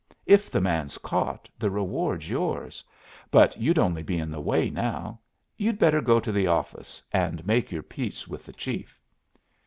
If 0.25 0.49
the 0.49 0.61
man's 0.61 0.97
caught, 0.97 1.47
the 1.59 1.69
reward's 1.69 2.27
yours. 2.27 2.83
But 3.29 3.55
you'd 3.57 3.77
only 3.77 4.01
be 4.01 4.17
in 4.17 4.31
the 4.31 4.41
way 4.41 4.67
now. 4.67 5.19
You'd 5.57 5.77
better 5.77 6.01
go 6.01 6.19
to 6.19 6.31
the 6.31 6.47
office 6.47 7.03
and 7.13 7.45
make 7.45 7.71
your 7.71 7.83
peace 7.83 8.27
with 8.27 8.47
the 8.47 8.53
chief." 8.53 8.99